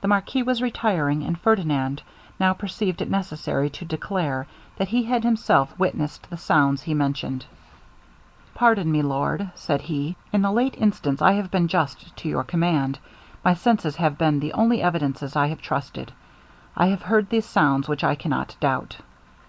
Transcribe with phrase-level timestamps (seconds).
[0.00, 2.04] The marquis was retiring, and Ferdinand
[2.38, 7.46] now perceived it necessary to declare, that he had himself witnessed the sounds he mentioned.
[8.54, 12.28] 'Pardon me, my lord,' said he, 'in the late instance I have been just to
[12.28, 13.00] your command
[13.44, 16.12] my senses have been the only evidences I have trusted.
[16.76, 18.98] I have heard those sounds which I cannot doubt.'